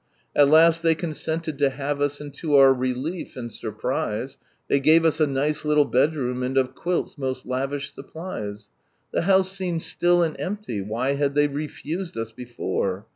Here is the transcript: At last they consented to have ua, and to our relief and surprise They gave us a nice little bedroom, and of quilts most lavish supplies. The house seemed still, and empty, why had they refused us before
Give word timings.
At 0.35 0.49
last 0.49 0.81
they 0.81 0.95
consented 0.95 1.59
to 1.59 1.69
have 1.69 1.99
ua, 1.99 2.09
and 2.19 2.33
to 2.33 2.55
our 2.55 2.73
relief 2.73 3.37
and 3.37 3.51
surprise 3.51 4.39
They 4.67 4.79
gave 4.79 5.05
us 5.05 5.19
a 5.19 5.27
nice 5.27 5.63
little 5.63 5.85
bedroom, 5.85 6.41
and 6.41 6.57
of 6.57 6.73
quilts 6.73 7.19
most 7.19 7.45
lavish 7.45 7.93
supplies. 7.93 8.71
The 9.13 9.21
house 9.21 9.51
seemed 9.51 9.83
still, 9.83 10.23
and 10.23 10.35
empty, 10.39 10.81
why 10.81 11.13
had 11.13 11.35
they 11.35 11.47
refused 11.47 12.17
us 12.17 12.31
before 12.31 13.05